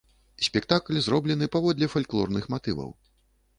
Спектакль 0.45 0.97
зроблены 1.07 1.49
паводле 1.57 1.91
фальклорных 1.95 2.51
матываў. 2.57 2.93